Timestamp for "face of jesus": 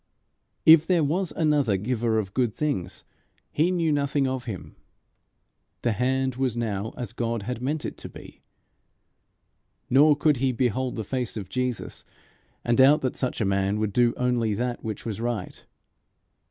11.03-12.03